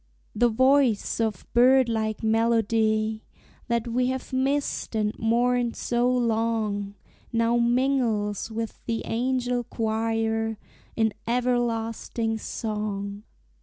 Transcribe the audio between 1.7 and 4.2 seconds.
like melody That we